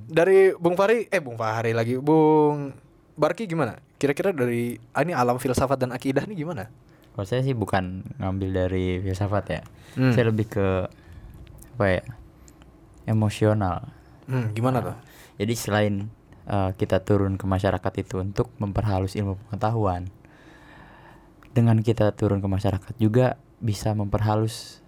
[0.04, 2.76] Dari Bung Fahri, eh Bung Fahri lagi, Bung
[3.16, 3.78] Barki gimana?
[4.02, 6.68] Kira-kira dari ah, ini alam filsafat dan akidah nih gimana?
[7.14, 9.62] Kalau saya sih bukan ngambil dari filsafat ya.
[9.96, 10.12] Hmm.
[10.12, 10.68] Saya lebih ke
[11.78, 12.04] apa ya?
[13.04, 13.92] emosional.
[14.28, 14.96] Hmm, gimana tuh?
[15.36, 15.94] Jadi selain
[16.48, 20.08] eh, kita turun ke masyarakat itu untuk memperhalus ilmu pengetahuan,
[21.54, 24.82] dengan kita turun ke masyarakat juga bisa memperhalus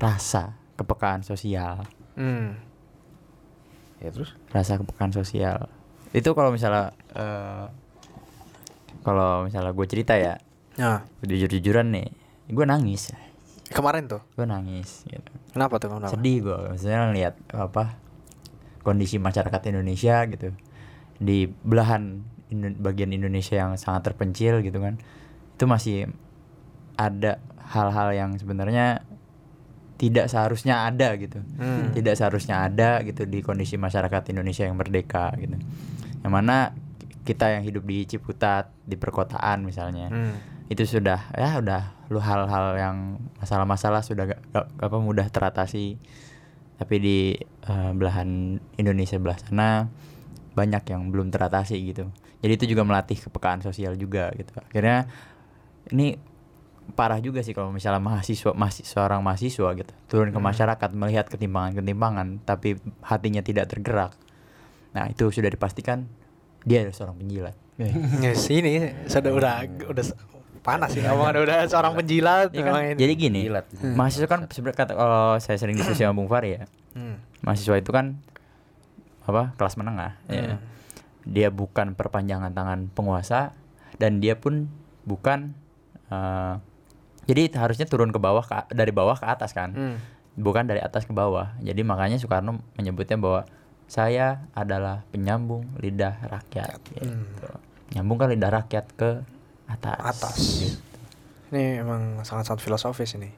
[0.00, 2.60] rasa kepekaan sosial, Hmm.
[4.02, 4.34] Ya terus?
[4.50, 5.70] rasa kepekaan sosial.
[6.10, 7.66] Itu kalau misalnya eh,
[9.02, 10.38] kalau misalnya gue cerita ya,
[10.72, 12.08] Nah, jujur-jujuran nih,
[12.48, 13.12] gue nangis,
[13.68, 14.22] kemarin tuh.
[14.34, 15.04] gue nangis.
[15.04, 15.30] Gitu.
[15.52, 15.92] Kenapa tuh?
[15.92, 16.10] Kenapa?
[16.10, 17.96] sedih gue misalnya lihat apa
[18.80, 20.50] kondisi masyarakat Indonesia gitu
[21.16, 24.98] di belahan Indo- bagian Indonesia yang sangat terpencil gitu kan
[25.54, 25.98] itu masih
[26.96, 27.38] ada
[27.70, 29.06] hal-hal yang sebenarnya
[30.02, 31.38] tidak seharusnya ada gitu.
[31.54, 31.94] Hmm.
[31.94, 35.54] tidak seharusnya ada gitu di kondisi masyarakat Indonesia yang merdeka gitu.
[36.20, 36.74] Yang mana
[37.22, 40.34] kita yang hidup di Ciputat di perkotaan misalnya Hmm.
[40.66, 42.96] itu sudah ya udah lu hal-hal yang
[43.38, 45.94] masalah-masalah sudah gak, gak- apa mudah teratasi.
[46.76, 49.86] Tapi di eh, belahan Indonesia belah sana
[50.52, 52.10] banyak yang belum teratasi gitu.
[52.42, 54.50] Jadi itu juga melatih kepekaan sosial juga gitu.
[54.58, 55.06] Akhirnya
[55.88, 56.18] ini
[56.92, 62.42] parah juga sih kalau misalnya mahasiswa masih seorang mahasiswa gitu turun ke masyarakat melihat ketimpangan-ketimpangan
[62.42, 64.12] tapi hatinya tidak tergerak
[64.90, 66.04] nah itu sudah dipastikan
[66.62, 67.54] dia adalah seorang penjilat
[68.20, 69.54] Yes, ini sudah udah
[69.88, 70.04] udah
[70.60, 72.94] panas sih omongan udah seorang penjilat Ya kan?
[72.94, 73.66] Jadi gini, Jilat.
[73.82, 77.18] mahasiswa kan sebenarnya kata kalau saya sering diskusi sama Bung Fahri ya, Hmm.
[77.40, 78.20] mahasiswa itu kan
[79.22, 80.60] apa kelas menengah, ya.
[81.24, 83.56] dia bukan perpanjangan tangan penguasa
[83.96, 84.68] dan dia pun
[85.02, 85.56] bukan
[86.06, 86.54] eh,
[87.22, 89.96] jadi harusnya turun ke bawah ke- dari bawah ke atas kan, Hmm.
[90.34, 91.54] bukan dari atas ke bawah.
[91.58, 93.42] Jadi makanya Soekarno menyebutnya bahwa
[93.84, 97.48] saya adalah penyambung lidah rakyat, gitu.
[97.92, 99.20] nyambungkan lidah rakyat ke
[99.66, 99.98] atas.
[100.00, 100.36] Atas.
[100.58, 100.80] gitu.
[101.50, 103.28] Ini emang sangat-sangat filosofis ini.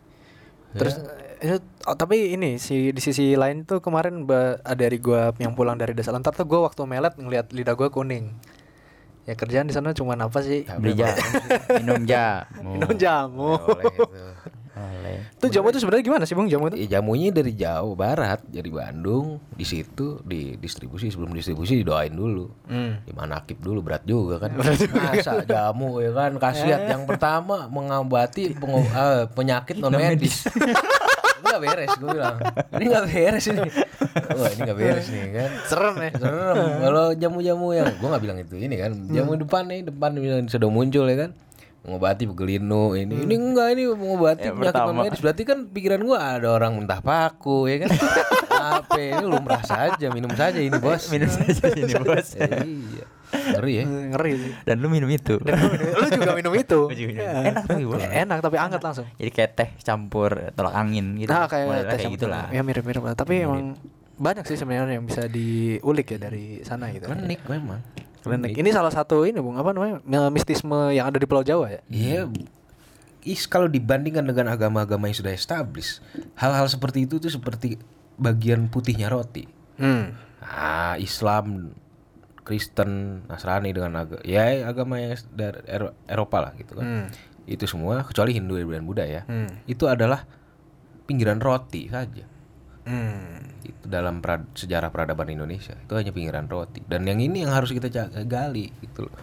[0.73, 0.99] Terus
[1.39, 5.75] eh, oh, tapi ini si di sisi lain tuh kemarin ba- dari gua yang pulang
[5.75, 8.31] dari desa Lentar tuh gua waktu melet ngeliat lidah gua kuning.
[9.25, 10.69] Ya kerjaan di sana cuman apa sih?
[10.77, 11.17] Beli jamu,
[11.81, 12.69] minum jamu.
[12.77, 13.57] Minum jamu.
[13.57, 14.05] Ya, oleh itu.
[14.75, 15.19] Oleh.
[15.39, 16.77] Itu jamu tuh sebenarnya gimana sih Bung jamu tuh?
[16.77, 22.51] Ya, jamunya dari jauh barat, dari Bandung, di situ didistribusi sebelum distribusi didoain dulu.
[22.67, 23.01] Hmm.
[23.01, 24.53] Di manakib dulu berat juga kan.
[24.61, 30.45] Masa jamu ya kan kasihat yang pertama mengobati pengo- eh, penyakit non medis.
[31.47, 32.37] gak beres gue bilang.
[32.73, 33.61] Ini gak beres ini.
[34.35, 35.51] Wah, ini gak beres nih kan.
[35.65, 36.11] Serem ya.
[36.15, 36.57] Serem.
[36.81, 38.93] Kalau jamu-jamu yang gue nggak bilang itu ini kan.
[39.09, 41.31] Jamu depan nih, depan bilang sudah muncul ya kan.
[41.85, 43.13] Mengobati begelinu ini.
[43.21, 45.03] Ini enggak ini mengobati Ya, penyakit non pertama.
[45.05, 45.21] medis.
[45.21, 47.93] Berarti kan pikiran gua ada orang muntah paku ya kan.
[48.81, 51.13] Apa ini lumrah saja minum saja ini bos.
[51.13, 52.29] Minum saja ini bos.
[52.41, 53.05] iya.
[53.35, 53.85] Ngeri ya.
[54.15, 54.53] Ngeri sih.
[54.63, 55.37] Dan lu minum itu.
[55.39, 56.81] Lu juga minum itu.
[56.91, 57.25] Gua juga minum.
[57.25, 57.33] Ya.
[57.51, 58.03] Enak tapi, Bos.
[58.03, 59.07] Enak tapi anget langsung.
[59.19, 61.31] Jadi kayak teh campur tolak angin gitu.
[61.31, 62.45] Nah kayak Modelnya tes kayak gitulah.
[62.51, 63.15] Ya mirip-mirip lah.
[63.15, 63.77] Tapi emang
[64.15, 67.11] banyak sih sebenarnya yang bisa diulik ya dari sana gitu.
[67.11, 67.83] Klinik memang.
[68.23, 68.57] Klinik.
[68.57, 71.81] Ini salah satu ini bung apa namanya mi- mistisme yang ada di Pulau Jawa ya.
[71.91, 72.31] Iya.
[73.25, 76.05] Is kalau dibandingkan dengan agama-agama yang sudah established,
[76.37, 77.81] hal-hal seperti itu tuh seperti
[78.15, 79.49] bagian putihnya roti.
[79.81, 80.13] Hmm.
[80.45, 81.73] Ah, Islam,
[82.45, 86.85] Kristen, Nasrani dengan agama ya agama yang dari Ero- Eropa lah gitu kan.
[86.85, 87.07] Hmm.
[87.49, 89.25] Itu semua kecuali Hindu dan Buddha ya.
[89.25, 89.65] Hmm.
[89.65, 90.29] Itu adalah
[91.09, 92.25] pinggiran roti saja.
[92.85, 93.41] Hmm.
[93.65, 96.85] Itu dalam pra- sejarah peradaban Indonesia itu hanya pinggiran roti.
[96.85, 97.89] Dan yang ini yang harus kita
[98.29, 99.17] gali gitu loh.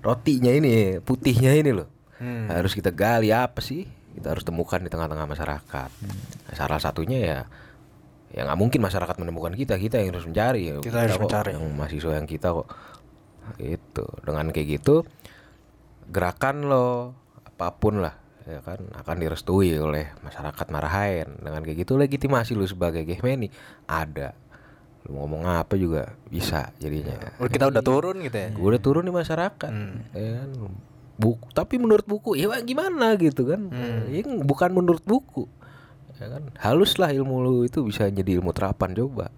[0.00, 1.88] Rotinya ini, putihnya ini loh.
[2.16, 2.48] Hmm.
[2.48, 3.84] Harus kita gali apa sih?
[4.16, 5.90] Kita harus temukan di tengah-tengah masyarakat.
[5.92, 7.38] Nah, salah satunya ya
[8.36, 10.62] ya nggak mungkin masyarakat menemukan kita, kita yang harus mencari.
[10.68, 11.50] Ya, Kita harus kok, mencari.
[11.56, 12.68] Yang mahasiswa yang kita kok.
[13.56, 15.08] Itu dengan kayak gitu
[16.06, 18.14] gerakan lo apa pun lah
[18.46, 23.50] ya kan akan direstui oleh masyarakat Marahaen dengan kayak gitu legitimasi lu sebagai Gehmeni
[23.90, 24.36] ada.
[25.08, 27.16] Lu ngomong apa juga bisa jadinya.
[27.42, 28.48] Oh, kita udah turun gitu ya.
[28.54, 29.70] gue udah turun di masyarakat
[30.14, 30.50] ya kan.
[31.16, 33.72] Buku tapi menurut buku ya gimana gitu kan?
[34.12, 35.48] Ya, bukan menurut buku
[36.20, 36.42] ya kan?
[36.60, 39.28] Haluslah ilmu lu itu bisa jadi ilmu terapan coba.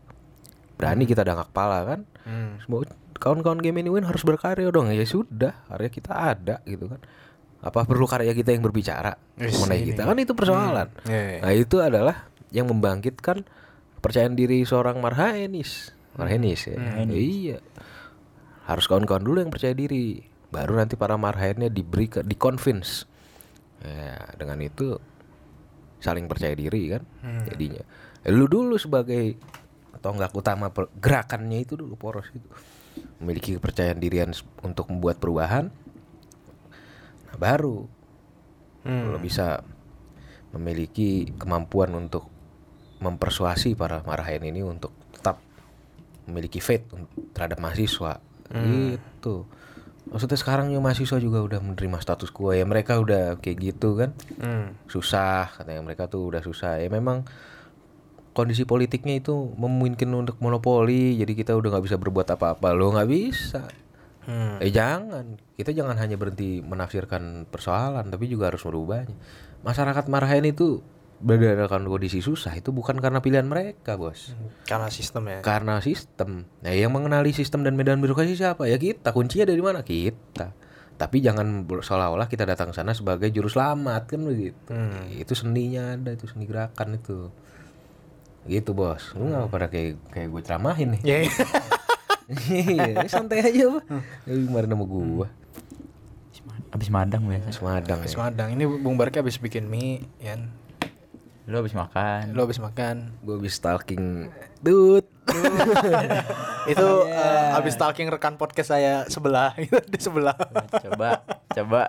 [0.79, 2.01] Berani kita dangak pala kan?
[2.29, 2.61] Hmm.
[2.61, 2.85] semua
[3.19, 4.91] kawan-kawan game anyway harus berkarya dong.
[4.95, 7.01] Ya sudah karya kita ada gitu kan.
[7.59, 9.19] Apa perlu karya kita yang berbicara?
[9.35, 9.89] Wis, mengenai ini.
[9.91, 10.89] kita kan itu persoalan.
[11.11, 11.39] Iya, iya.
[11.43, 12.17] nah itu adalah
[12.55, 13.43] yang membangkitkan
[13.99, 15.91] kepercayaan diri seorang marhaenis.
[16.15, 16.79] Marhaenis ya?
[17.11, 17.59] Iya.
[18.71, 20.23] Harus kawan-kawan dulu yang percaya diri.
[20.49, 23.05] Baru nanti para marhaennya diberi ke, di convince
[23.83, 24.99] ya dengan itu
[25.99, 27.03] saling percaya diri kan
[27.47, 27.83] jadinya.
[28.23, 29.35] Eh, lu dulu sebagai
[29.99, 32.49] tonggak utama gerakannya itu dulu poros itu.
[33.23, 34.31] Memiliki kepercayaan dirian
[34.63, 35.71] untuk membuat perubahan
[37.29, 37.87] nah baru.
[38.89, 39.11] Hmm.
[39.11, 39.61] lo bisa
[40.55, 42.31] memiliki kemampuan untuk
[43.05, 45.43] mempersuasi para marahin ini untuk tetap
[46.25, 46.89] memiliki faith
[47.37, 48.23] terhadap mahasiswa.
[48.49, 49.45] Gitu
[50.11, 52.65] maksudnya sekarang ya mahasiswa juga udah menerima status quo ya.
[52.65, 54.11] Mereka udah kayak gitu kan.
[54.41, 54.75] Hmm.
[54.89, 55.85] susah katanya.
[55.85, 56.81] Mereka tuh udah susah.
[56.81, 57.29] Ya memang
[58.33, 61.17] kondisi politiknya itu memungkinkan untuk monopoli.
[61.17, 62.75] Jadi kita udah nggak bisa berbuat apa-apa.
[62.75, 63.63] Lo nggak bisa.
[64.29, 64.61] Hmm.
[64.61, 65.41] eh jangan.
[65.57, 69.17] Kita jangan hanya berhenti menafsirkan persoalan tapi juga harus merubahnya.
[69.65, 70.85] Masyarakat marahin itu
[71.19, 74.35] berdasarkan kondisi susah itu bukan karena pilihan mereka bos.
[74.67, 75.39] Karena sistem ya.
[75.43, 76.47] karena sistem.
[76.63, 78.71] Nah yang mengenali sistem dan medan birokrasi siapa?
[78.71, 79.11] Ya kita.
[79.11, 79.83] Kuncinya dari mana?
[79.83, 80.55] Kita.
[80.99, 84.71] Tapi jangan seolah-olah kita datang sana sebagai juru selamat kan begitu.
[85.15, 87.31] Itu seninya ada itu seni gerakan itu.
[88.47, 89.15] Gitu bos.
[89.19, 91.03] Lu nggak pada kayak kayak gue ceramahin nih.
[91.03, 91.19] Ya,
[92.53, 93.85] iya santai aja pak
[94.29, 95.29] kemarin sama gua.
[96.69, 97.49] Abis madang biasa.
[97.49, 98.21] semadang habis ya.
[98.29, 98.49] madang.
[98.53, 100.53] Ini Bung Barki habis bikin mie, Yan.
[101.49, 102.37] Lu abis makan.
[102.37, 103.17] Lo habis makan.
[103.25, 104.29] gua habis stalking
[104.61, 105.09] dut
[106.73, 110.37] Itu eh, habis stalking rekan podcast saya sebelah, gitu, di sebelah.
[110.69, 111.83] Coba, coba,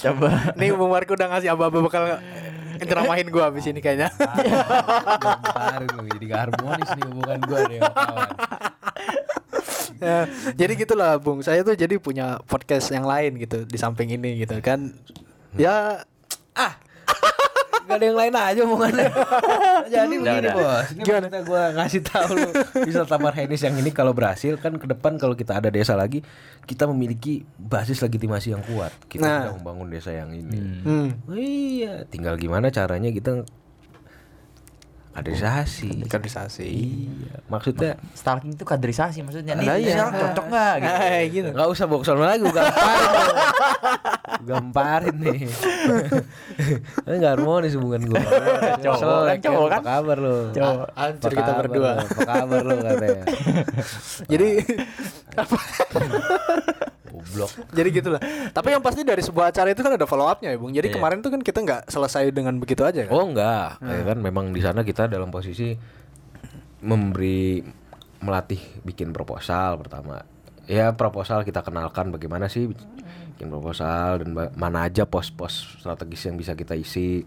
[0.00, 0.28] coba.
[0.56, 2.16] Nih Bung Barki udah ngasih aba-aba bakal
[2.80, 4.08] ngeramahin gua habis ini kayaknya.
[4.16, 8.28] Bentar lu jadi gak harmonis nih hubungan gua nih kawan
[10.04, 11.40] Ya, jadi gitulah Bung.
[11.40, 14.92] Saya tuh jadi punya podcast yang lain gitu di samping ini gitu kan.
[15.56, 16.04] Ya
[16.56, 16.72] ah
[17.94, 19.06] Gak ada yang lain aja omongannya
[19.94, 20.52] Jadi begini udah.
[20.52, 21.22] bos Ini Gimana?
[21.22, 22.50] maksudnya gue ngasih tahu lu
[22.82, 26.18] Bisa tamar Henis yang ini kalau berhasil Kan ke depan kalau kita ada desa lagi
[26.60, 29.38] Kita memiliki basis legitimasi yang kuat Kita Nah.
[29.44, 31.08] sudah membangun desa yang ini hmm.
[31.24, 33.46] Oh iya Tinggal gimana caranya kita
[35.14, 36.66] Kaderisasi kaderisasi.
[37.06, 39.66] Iya Maksudnya Stalking itu kaderisasi maksudnya nih.
[39.70, 40.10] Lah iya.
[40.10, 40.94] cocok nggak gitu.
[40.98, 41.48] Eh, gitu.
[41.54, 43.22] Gak usah ke sana lagi, gue gamparin
[44.50, 45.38] gamparin nih
[47.06, 48.22] Ini gak harmonis hubungan gue
[48.82, 49.80] Cowok kan, cowok kan.
[49.80, 50.38] Apa kabar lu?
[50.50, 50.86] Cowok.
[50.98, 51.92] Hancur kita berdua.
[52.02, 53.24] Apa kabar lu katanya
[54.34, 54.48] Jadi
[55.38, 55.58] apa?
[57.34, 58.20] Goblok Jadi gitulah.
[58.48, 60.70] Tapi yang pasti dari sebuah acara itu kan ada follow upnya ya, Bung.
[60.70, 60.94] Jadi Iya.
[60.94, 63.12] kemarin tuh kan kita nggak selesai dengan begitu aja kan.
[63.12, 65.74] Oh enggak Ya kan memang di sana kita dalam posisi
[66.80, 67.58] Memberi
[68.20, 70.22] Melatih bikin proposal pertama
[70.64, 72.70] Ya proposal kita kenalkan bagaimana sih
[73.34, 77.26] Bikin proposal dan mana aja pos-pos strategis yang bisa kita isi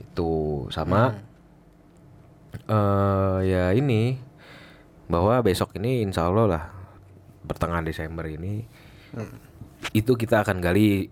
[0.00, 0.30] Itu
[0.68, 1.14] sama
[2.66, 4.16] eh ya ini
[5.06, 6.64] bahwa besok ini insya Allah lah
[7.44, 8.64] pertengahan Desember ini
[9.92, 11.08] itu kita akan gali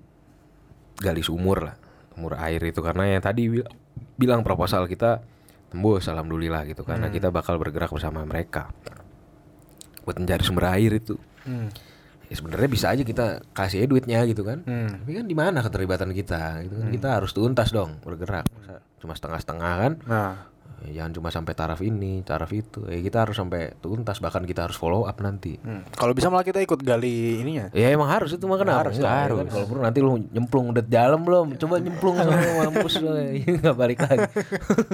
[0.95, 1.77] gali sumur lah
[2.15, 2.79] sumur air itu.
[2.79, 3.69] Karena yang tadi bil-
[4.15, 5.19] bilang proposal kita
[5.71, 6.87] tembus alhamdulillah gitu.
[6.87, 8.71] Karena kita bakal bergerak bersama mereka.
[10.07, 11.17] Buat mencari sumber air itu.
[11.45, 11.69] Hmm.
[12.25, 14.65] ya sebenarnya bisa aja kita kasih duitnya gitu kan.
[14.65, 15.05] Hmm.
[15.05, 16.89] tapi kan di mana keterlibatan kita gitu kan?
[16.89, 18.49] Kita harus tuntas dong bergerak.
[18.49, 19.93] Masa cuma setengah-setengah kan?
[20.09, 20.33] Nah,
[20.93, 24.77] jangan cuma sampai taraf ini taraf itu ya kita harus sampai tuntas bahkan kita harus
[24.77, 25.97] follow up nanti hmm.
[25.97, 27.73] kalau bisa malah kita ikut gali ininya.
[27.73, 28.91] Ya emang harus itu mah kenapa?
[28.91, 29.39] Harus, ya harus.
[29.41, 29.47] kan?
[29.49, 31.47] Kalau perlu nanti lu nyemplung udah dalam belum?
[31.57, 32.35] Coba nyemplung sama
[32.69, 33.13] mampus lu.
[33.15, 34.27] Enggak balik lagi.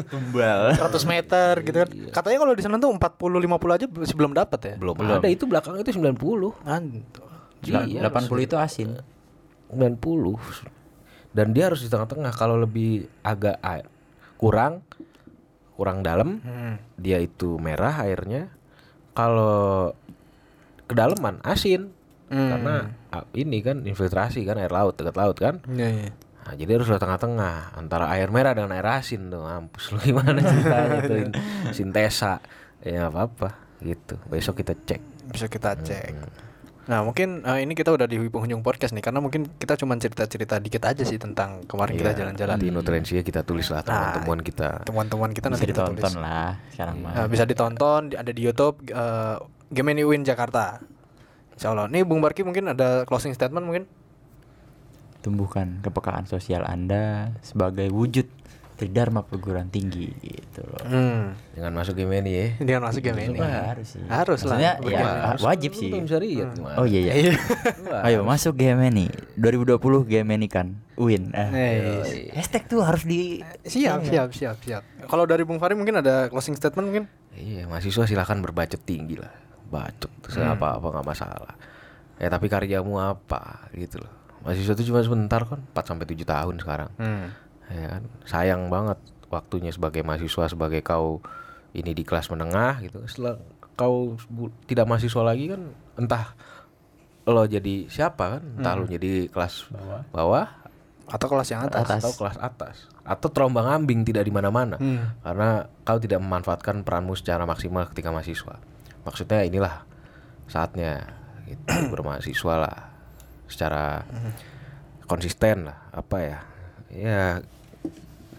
[0.07, 0.61] Tumbal.
[0.79, 1.89] 100 meter gitu kan.
[2.15, 4.75] Katanya kalau di sana tuh 40 50 aja masih belum dapat ya.
[4.79, 6.15] belum, ada itu belakang itu 90.
[6.67, 7.05] An-
[7.61, 8.97] Iya, 80 itu asin.
[9.69, 10.01] 90.
[11.31, 13.87] Dan dia harus di tengah-tengah kalau lebih agak air
[14.41, 14.81] kurang
[15.81, 16.77] kurang dalam Hmm.
[16.95, 18.53] dia itu merah airnya.
[19.11, 19.97] Kalau
[20.85, 21.89] kedalaman asin.
[22.29, 22.53] Hmm.
[22.53, 22.75] Karena
[23.33, 25.65] ini kan infiltrasi kan air laut dekat laut kan.
[25.67, 26.11] Iya, iya.
[26.41, 29.41] Nah, jadi harus di tengah-tengah antara air merah dengan air asin tuh.
[29.41, 31.37] Mampus lu gimana ceritanya tuh in-
[31.73, 32.45] sintesa.
[32.85, 33.49] Ya nggak apa-apa
[33.81, 34.21] gitu.
[34.29, 35.01] Besok kita cek.
[35.33, 36.13] Bisa kita cek.
[36.91, 40.59] Nah mungkin eh, ini kita udah di penghujung podcast nih karena mungkin kita cuma cerita-cerita
[40.59, 42.55] dikit aja sih tentang kemarin kita Iya, jalan-jalan.
[42.59, 44.83] Nanti nutriensinya kita tulis lah teman-teman kita.
[44.83, 46.03] Teman-teman kita Bisa nanti kita tulis.
[46.03, 47.13] ditonton lah sekarang mah.
[47.15, 49.37] Eh, bisa ditonton di- ada di YouTube eh,
[49.71, 50.83] Gemini Win Jakarta.
[51.55, 51.87] Insya Allah.
[51.87, 53.85] Nih Bung Barki mungkin ada closing statement mungkin.
[55.21, 58.25] Tumbuhkan kepekaan sosial Anda sebagai wujud
[58.81, 60.81] tridharma perguruan tinggi gitu loh.
[60.89, 61.37] Hmm.
[61.53, 62.47] Jangan masuk game ini ya.
[62.65, 63.37] Dia masuk Gemini.
[63.37, 64.01] Harus sih.
[64.09, 64.57] Harus lah.
[64.57, 65.93] Maksudnya ya Harus wajib sih.
[65.93, 66.81] gimana.
[66.81, 67.37] Oh iya iya.
[68.09, 69.77] Ayo masuk Gemini 2020
[70.09, 71.29] Gemini kan win.
[71.37, 74.83] Eh, Hashtag tuh harus di siap, siap, siap, siap.
[75.05, 77.05] Kalau dari Bung Fahri mungkin ada closing statement mungkin?
[77.37, 79.33] Iya, mahasiswa silakan berbacot tinggi lah.
[79.69, 81.53] Bacot terus apa-apa nggak masalah.
[82.17, 84.13] Ya tapi karyamu apa gitu loh.
[84.41, 86.91] Mahasiswa itu cuma sebentar kan, 4 sampai 7 tahun sekarang.
[86.97, 87.29] Hmm.
[87.71, 88.03] Ya kan?
[88.27, 88.99] Sayang banget
[89.31, 91.23] waktunya sebagai mahasiswa sebagai kau
[91.71, 92.99] ini di kelas menengah gitu.
[93.07, 93.39] Setelah
[93.79, 94.19] kau
[94.67, 95.63] tidak mahasiswa lagi kan
[95.97, 96.35] entah
[97.31, 98.43] lo jadi siapa kan?
[98.59, 99.71] Entah lo jadi kelas
[100.11, 100.51] bawah,
[101.11, 101.87] Atau kelas yang atas.
[101.87, 102.01] Atas.
[102.03, 102.77] atau kelas atas.
[103.03, 104.79] Atau terombang ambing tidak di mana-mana.
[104.79, 105.19] Hmm.
[105.23, 108.59] karena kau tidak memanfaatkan peranmu secara maksimal ketika mahasiswa.
[109.03, 109.83] Maksudnya inilah
[110.47, 111.07] saatnya
[111.47, 112.79] itu bermahasiswa lah.
[113.51, 114.07] Secara
[115.11, 116.39] konsisten lah apa ya?
[116.91, 117.23] Ya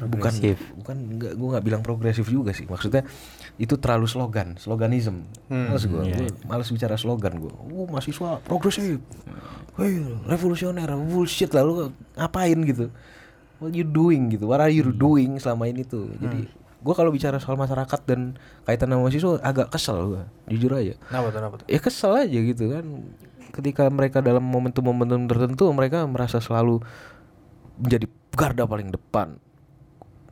[0.09, 0.57] bukan Progresif.
[0.73, 2.65] bukan nggak gue nggak bilang progresif juga sih.
[2.65, 3.05] Maksudnya
[3.61, 5.29] itu terlalu slogan sloganism.
[5.51, 8.97] Males gue gue males bicara slogan gue oh mahasiswa progresif.
[9.77, 12.89] Wih, revolusioner bullshit lalu ngapain gitu?
[13.61, 14.49] What you doing gitu?
[14.49, 16.09] What are you doing selama ini tuh?
[16.17, 16.49] Jadi
[16.81, 20.97] gue kalau bicara soal masyarakat dan kaitan sama mahasiswa agak kesel gue jujur aja.
[20.97, 21.37] Kenapa tuh?
[21.37, 21.65] Kenapa tuh?
[21.69, 22.85] ya kesel aja gitu kan.
[23.51, 26.81] Ketika mereka dalam momentum-momentum tertentu mereka merasa selalu
[27.77, 29.37] menjadi garda paling depan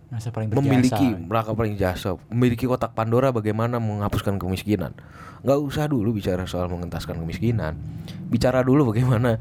[0.09, 0.65] Masa paling berjasa.
[0.65, 2.17] memiliki mereka paling jasa.
[2.33, 4.97] Memiliki kotak Pandora bagaimana menghapuskan kemiskinan.
[5.45, 7.77] Nggak usah dulu bicara soal mengentaskan kemiskinan.
[8.25, 9.37] Bicara dulu bagaimana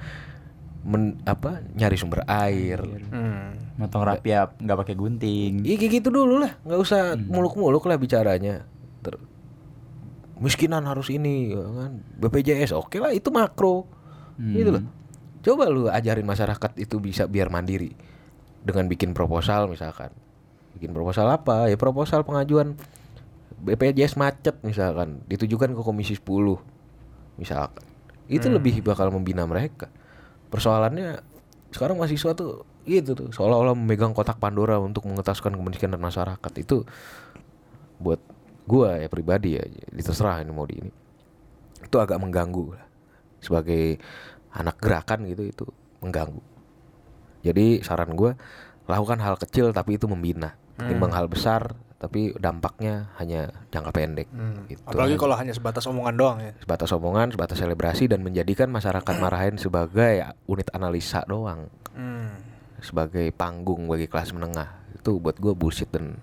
[0.84, 2.84] men, apa nyari sumber air.
[3.08, 3.56] Hmm.
[3.80, 5.64] Motong rapi ya nggak pakai gunting.
[5.64, 6.52] Iya kayak gitu dulu lah.
[6.60, 8.68] Nggak usah muluk-muluk lah bicaranya.
[9.00, 9.24] Ter-
[10.36, 12.04] miskinan harus ini ya kan.
[12.20, 13.88] BPJS oke lah itu makro.
[14.36, 14.84] Gitu loh.
[15.40, 17.96] Coba lu ajarin masyarakat itu bisa biar mandiri.
[18.60, 20.12] Dengan bikin proposal misalkan
[20.78, 21.66] bikin proposal apa?
[21.66, 22.78] Ya proposal pengajuan.
[23.58, 25.26] BPJS macet misalkan.
[25.26, 26.22] Ditujukan ke komisi 10
[27.42, 27.84] misalkan.
[28.30, 29.90] Itu lebih bakal membina mereka.
[30.48, 31.20] Persoalannya
[31.74, 33.28] sekarang mahasiswa tuh gitu tuh.
[33.34, 36.52] Seolah-olah memegang kotak Pandora untuk mengetaskan kemiskinan masyarakat.
[36.56, 36.86] Itu
[37.98, 38.22] buat
[38.64, 39.64] gua ya pribadi ya.
[39.66, 40.92] Ini terserah ini mau di ini.
[41.82, 42.86] Itu agak mengganggu lah.
[43.42, 43.98] Sebagai
[44.54, 45.64] anak gerakan gitu itu
[45.98, 46.40] mengganggu.
[47.42, 48.38] Jadi saran gua
[48.88, 54.30] lakukan hal kecil tapi itu membina ketimbang hal besar tapi dampaknya hanya jangka pendek
[54.64, 54.78] gitu.
[54.86, 56.52] Apalagi kalau hanya sebatas omongan doang ya.
[56.56, 60.14] sebatas omongan sebatas selebrasi dan menjadikan masyarakat marahin sebagai
[60.44, 62.30] unit analisa doang Hmm.
[62.78, 66.14] sebagai panggung bagi kelas menengah itu buat gua bullshit dan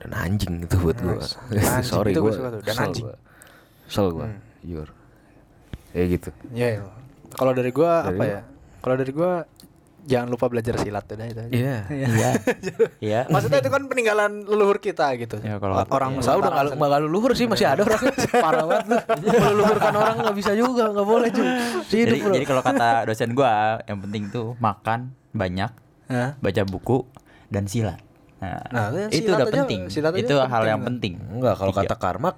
[0.00, 1.20] dan anjing itu buat gua
[1.52, 3.04] Anjing, sorry tuh, dan anjing.
[3.84, 4.88] kesel gua jujur
[5.92, 6.88] kayak gitu Ya, ya.
[7.30, 8.40] Kalau dari gua Dari apa ya?
[8.80, 9.44] Kalau dari gua
[10.04, 11.40] jangan lupa belajar silat udah itu.
[11.40, 11.50] aja.
[11.50, 12.30] iya Iya.
[12.98, 13.20] Iya.
[13.32, 15.40] Maksudnya itu kan peninggalan leluhur kita gitu.
[15.40, 18.02] Ya, kalau orang Masa udah Nusantara nggak nggak leluhur sih masih ada orang
[18.44, 18.84] parah banget
[19.16, 21.46] lu meleluhurkan orang nggak bisa juga nggak boleh hidup
[21.86, 25.70] Jadi, bro jadi kalau kata dosen gua yang penting tuh makan banyak,
[26.06, 26.30] Hah?
[26.36, 27.02] baca buku
[27.48, 27.98] dan silat.
[28.36, 29.80] Nah, Nah, itu silat udah aja- penting.
[29.88, 31.12] silat Itu hal penting yang penting.
[31.32, 32.30] Enggak, kalau kata karma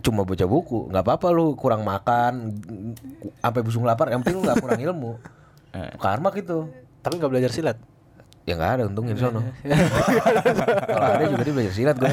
[0.00, 2.58] cuma baca buku, nggak apa-apa lu kurang makan,
[3.36, 5.12] sampai busung lapar, yang penting lu nggak kurang ilmu.
[5.96, 6.68] Karma gitu.
[7.02, 7.78] Tapi nggak belajar silat.
[8.42, 9.38] Ya nggak ada untungnya di sono.
[10.90, 12.10] kalau ada juga dia belajar silat gue.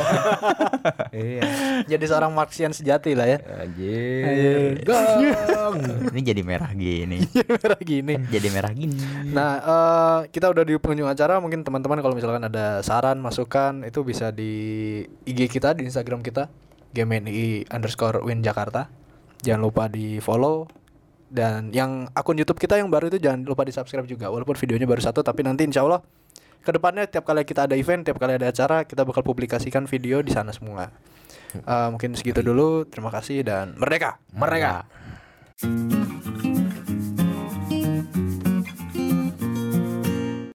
[1.10, 1.41] iya.
[1.89, 3.38] Jadi seorang Marxian sejati lah ya.
[3.65, 4.86] Anjir.
[4.86, 5.82] Gang.
[6.13, 7.25] Ini jadi merah gini.
[7.65, 8.13] Merah gini.
[8.30, 8.93] jadi merah gini.
[9.34, 11.41] Nah, eh, kita udah di penghujung acara.
[11.41, 16.45] Mungkin teman-teman kalau misalkan ada saran, masukan, itu bisa di IG kita, di Instagram kita,
[16.93, 18.86] GMNI underscore Win Jakarta.
[19.41, 20.69] Jangan lupa di follow.
[21.30, 24.34] Dan yang akun YouTube kita yang baru itu jangan lupa di subscribe juga.
[24.34, 26.02] Walaupun videonya baru satu, tapi nanti insya Allah
[26.60, 30.20] ke depannya tiap kali kita ada event, tiap kali ada acara, kita bakal publikasikan video
[30.20, 30.92] di sana semua.
[31.56, 32.86] Eh, mungkin segitu dulu.
[32.86, 34.22] Terima kasih dan merdeka.
[34.34, 34.86] Mereka.